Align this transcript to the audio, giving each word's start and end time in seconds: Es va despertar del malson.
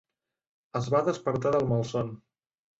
Es 0.79 0.89
va 0.95 1.03
despertar 1.11 1.53
del 1.59 1.71
malson. 1.77 2.13